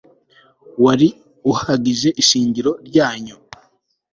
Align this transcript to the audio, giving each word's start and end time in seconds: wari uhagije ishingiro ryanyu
wari 0.83 1.07
uhagije 1.51 2.09
ishingiro 2.21 2.71
ryanyu 2.87 3.37